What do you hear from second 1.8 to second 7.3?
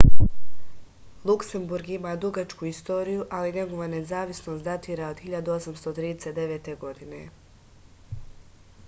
ima dugačku istoriju ali njegova nezavisnost datira od 1839. godine